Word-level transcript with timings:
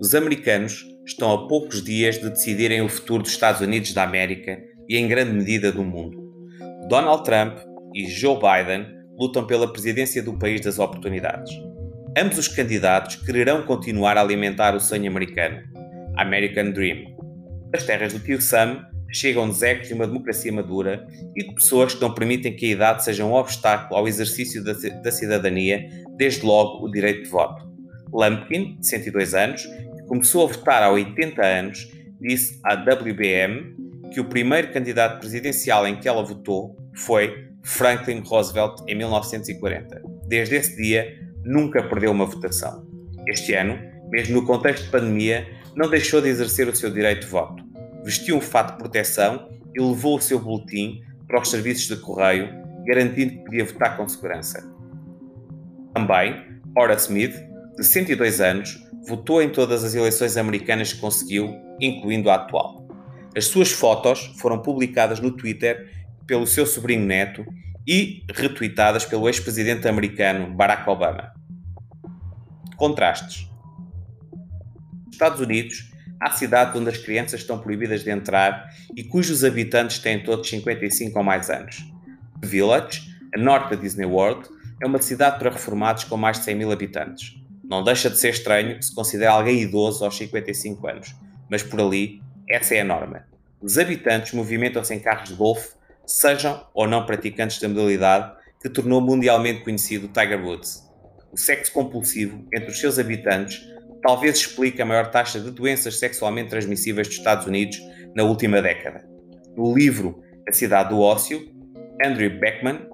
Os 0.00 0.14
americanos 0.14 0.86
estão 1.06 1.30
a 1.30 1.46
poucos 1.46 1.84
dias 1.84 2.18
de 2.18 2.30
decidirem 2.30 2.80
o 2.80 2.88
futuro 2.88 3.22
dos 3.22 3.32
Estados 3.32 3.60
Unidos 3.60 3.92
da 3.92 4.02
América 4.02 4.58
e, 4.88 4.96
em 4.96 5.06
grande 5.06 5.32
medida, 5.32 5.70
do 5.70 5.84
mundo. 5.84 6.18
Donald 6.88 7.22
Trump 7.22 7.58
e 7.94 8.08
Joe 8.08 8.36
Biden 8.36 8.86
lutam 9.18 9.46
pela 9.46 9.70
presidência 9.70 10.22
do 10.22 10.38
país 10.38 10.62
das 10.62 10.78
oportunidades. 10.78 11.52
Ambos 12.16 12.38
os 12.38 12.48
candidatos 12.48 13.16
quererão 13.16 13.62
continuar 13.66 14.16
a 14.16 14.22
alimentar 14.22 14.74
o 14.74 14.80
sonho 14.80 15.06
americano, 15.06 15.60
American 16.16 16.70
Dream. 16.70 17.14
As 17.74 17.84
terras 17.84 18.14
do 18.14 18.20
tio 18.20 18.40
Sam 18.40 18.82
chegam 19.12 19.48
dos 19.48 19.62
ecos 19.62 19.88
de 19.88 19.92
uma 19.92 20.06
democracia 20.06 20.50
madura 20.50 21.06
e 21.36 21.46
de 21.46 21.54
pessoas 21.54 21.94
que 21.94 22.00
não 22.00 22.14
permitem 22.14 22.56
que 22.56 22.64
a 22.64 22.70
idade 22.70 23.04
seja 23.04 23.26
um 23.26 23.34
obstáculo 23.34 24.00
ao 24.00 24.08
exercício 24.08 24.64
da, 24.64 24.72
da 24.72 25.12
cidadania, 25.12 25.86
desde 26.16 26.46
logo 26.46 26.86
o 26.86 26.90
direito 26.90 27.24
de 27.24 27.28
voto. 27.28 27.68
Lumpkin, 28.12 28.76
de 28.78 28.86
102 28.86 29.34
anos, 29.34 29.68
começou 30.10 30.42
a 30.42 30.48
votar 30.48 30.82
há 30.82 30.90
80 30.90 31.40
anos, 31.40 31.88
disse 32.20 32.58
à 32.64 32.74
WBM 32.74 33.76
que 34.12 34.18
o 34.18 34.24
primeiro 34.24 34.72
candidato 34.72 35.20
presidencial 35.20 35.86
em 35.86 36.00
que 36.00 36.08
ela 36.08 36.24
votou 36.24 36.76
foi 36.92 37.48
Franklin 37.62 38.18
Roosevelt 38.18 38.82
em 38.88 38.96
1940. 38.96 40.02
Desde 40.26 40.56
esse 40.56 40.76
dia, 40.76 41.16
nunca 41.44 41.80
perdeu 41.84 42.10
uma 42.10 42.26
votação. 42.26 42.84
Este 43.28 43.54
ano, 43.54 43.78
mesmo 44.10 44.40
no 44.40 44.44
contexto 44.44 44.86
de 44.86 44.90
pandemia, 44.90 45.46
não 45.76 45.88
deixou 45.88 46.20
de 46.20 46.28
exercer 46.28 46.66
o 46.66 46.74
seu 46.74 46.90
direito 46.90 47.20
de 47.20 47.28
voto. 47.28 47.62
Vestiu 48.04 48.36
um 48.36 48.40
fato 48.40 48.72
de 48.72 48.78
proteção 48.78 49.48
e 49.72 49.80
levou 49.80 50.16
o 50.16 50.20
seu 50.20 50.40
boletim 50.40 51.04
para 51.28 51.40
os 51.40 51.48
serviços 51.48 51.86
de 51.86 52.02
correio, 52.02 52.48
garantindo 52.84 53.30
que 53.30 53.44
podia 53.44 53.64
votar 53.64 53.96
com 53.96 54.08
segurança. 54.08 54.68
Também, 55.94 56.60
Horace 56.76 57.06
Smith, 57.06 57.36
de 57.76 57.84
102 57.84 58.40
anos, 58.40 58.89
votou 59.06 59.42
em 59.42 59.50
todas 59.50 59.84
as 59.84 59.94
eleições 59.94 60.36
americanas 60.36 60.92
que 60.92 61.00
conseguiu, 61.00 61.54
incluindo 61.80 62.30
a 62.30 62.34
atual. 62.34 62.86
As 63.36 63.46
suas 63.46 63.70
fotos 63.70 64.32
foram 64.38 64.60
publicadas 64.60 65.20
no 65.20 65.30
Twitter 65.30 65.90
pelo 66.26 66.46
seu 66.46 66.66
sobrinho 66.66 67.04
neto 67.04 67.44
e 67.86 68.22
retweetadas 68.32 69.04
pelo 69.04 69.28
ex-presidente 69.28 69.88
americano 69.88 70.54
Barack 70.54 70.88
Obama. 70.88 71.32
Contrastes. 72.76 73.48
Nos 75.06 75.14
Estados 75.14 75.40
Unidos, 75.40 75.90
há 76.20 76.30
cidades 76.30 76.74
onde 76.78 76.90
as 76.90 76.98
crianças 76.98 77.40
estão 77.40 77.58
proibidas 77.58 78.04
de 78.04 78.10
entrar 78.10 78.68
e 78.96 79.04
cujos 79.04 79.44
habitantes 79.44 79.98
têm 79.98 80.22
todos 80.22 80.48
55 80.48 81.18
ou 81.18 81.24
mais 81.24 81.50
anos. 81.50 81.84
Village, 82.42 83.02
a 83.34 83.38
norte 83.38 83.70
da 83.70 83.76
Disney 83.76 84.06
World, 84.06 84.48
é 84.82 84.86
uma 84.86 85.00
cidade 85.00 85.38
para 85.38 85.50
reformados 85.50 86.04
com 86.04 86.16
mais 86.16 86.38
de 86.38 86.44
100 86.44 86.54
mil 86.54 86.72
habitantes. 86.72 87.34
Não 87.70 87.84
deixa 87.84 88.10
de 88.10 88.18
ser 88.18 88.30
estranho 88.30 88.82
se 88.82 88.92
considere 88.92 89.30
alguém 89.30 89.60
idoso 89.60 90.04
aos 90.04 90.16
55 90.16 90.88
anos, 90.88 91.14
mas 91.48 91.62
por 91.62 91.80
ali, 91.80 92.20
essa 92.48 92.74
é 92.74 92.80
a 92.80 92.84
norma. 92.84 93.24
Os 93.60 93.78
habitantes 93.78 94.32
movimentam-se 94.32 94.92
em 94.92 94.98
carros 94.98 95.28
de 95.28 95.36
golfe, 95.36 95.74
sejam 96.04 96.66
ou 96.74 96.88
não 96.88 97.06
praticantes 97.06 97.60
da 97.60 97.68
modalidade 97.68 98.32
que 98.60 98.68
tornou 98.68 99.00
mundialmente 99.00 99.62
conhecido 99.62 100.08
Tiger 100.08 100.44
Woods. 100.44 100.82
O 101.30 101.36
sexo 101.36 101.72
compulsivo 101.72 102.44
entre 102.52 102.70
os 102.70 102.80
seus 102.80 102.98
habitantes 102.98 103.64
talvez 104.02 104.38
explique 104.38 104.82
a 104.82 104.86
maior 104.86 105.08
taxa 105.12 105.38
de 105.38 105.52
doenças 105.52 105.96
sexualmente 105.96 106.50
transmissíveis 106.50 107.06
dos 107.06 107.18
Estados 107.18 107.46
Unidos 107.46 107.80
na 108.16 108.24
última 108.24 108.60
década. 108.60 109.08
No 109.56 109.72
livro 109.72 110.24
A 110.48 110.52
Cidade 110.52 110.88
do 110.88 111.00
Ócio, 111.00 111.48
Andrew 112.04 112.36
Beckman 112.40 112.88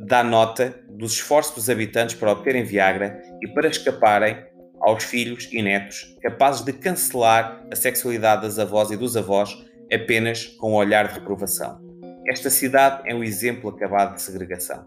dá 0.00 0.24
nota 0.24 0.74
dos 0.96 1.12
esforços 1.12 1.54
dos 1.54 1.70
habitantes 1.70 2.14
para 2.14 2.32
obterem 2.32 2.64
Viagra 2.64 3.22
e 3.42 3.48
para 3.48 3.68
escaparem 3.68 4.36
aos 4.80 5.04
filhos 5.04 5.48
e 5.52 5.62
netos, 5.62 6.16
capazes 6.22 6.64
de 6.64 6.72
cancelar 6.72 7.64
a 7.70 7.76
sexualidade 7.76 8.42
das 8.42 8.58
avós 8.58 8.90
e 8.90 8.96
dos 8.96 9.16
avós 9.16 9.64
apenas 9.92 10.46
com 10.46 10.72
um 10.72 10.74
olhar 10.74 11.08
de 11.08 11.14
reprovação. 11.14 11.80
Esta 12.28 12.50
cidade 12.50 13.02
é 13.08 13.14
um 13.14 13.22
exemplo 13.22 13.70
acabado 13.70 14.14
de 14.14 14.22
segregação. 14.22 14.86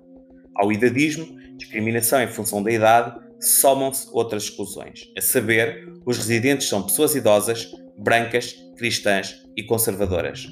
Ao 0.56 0.72
idadismo, 0.72 1.38
discriminação 1.58 2.22
em 2.22 2.28
função 2.28 2.62
da 2.62 2.72
idade, 2.72 3.18
somam-se 3.40 4.08
outras 4.12 4.44
exclusões. 4.44 5.12
A 5.18 5.22
saber, 5.22 5.88
os 6.06 6.18
residentes 6.18 6.68
são 6.68 6.84
pessoas 6.84 7.16
idosas, 7.16 7.72
brancas, 7.98 8.56
cristãs 8.78 9.44
e 9.56 9.64
conservadoras. 9.64 10.48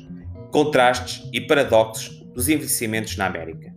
Contrastes 0.51 1.29
e 1.34 1.41
paradoxos 1.41 2.22
dos 2.34 2.47
envelhecimentos 2.47 3.17
na 3.17 3.25
América. 3.25 3.76